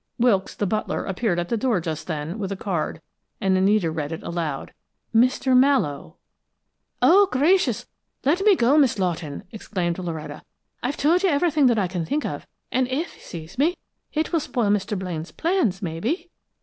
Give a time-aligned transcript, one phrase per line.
[0.17, 3.01] Wilkes, the butler, appeared at the door just then, with a card,
[3.39, 4.73] and Anita read it aloud.
[5.13, 5.55] "Mr.
[5.55, 6.15] Mallowe."
[7.03, 7.85] "Oh, gracious,
[8.25, 10.41] let me go, Miss Lawton!" exclaimed Loretta.
[10.81, 13.77] "I've told you everything that I can think of, and if he sees me,
[14.11, 14.97] it will spoil Mr.
[14.97, 16.31] Blaine's plans, maybe?"